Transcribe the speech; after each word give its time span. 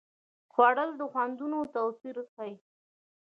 خوړل 0.53 0.89
د 0.99 1.01
خوندونو 1.11 1.59
توپیر 1.73 2.17
ښيي 2.33 2.53